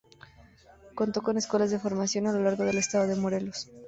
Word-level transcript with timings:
Contó 0.95 1.21
con 1.21 1.37
escuelas 1.37 1.69
de 1.69 1.77
formación 1.77 2.25
a 2.25 2.31
lo 2.31 2.39
largo 2.43 2.63
del 2.65 2.79
estado 2.79 3.05
de 3.05 3.15
Morelos. 3.17 3.69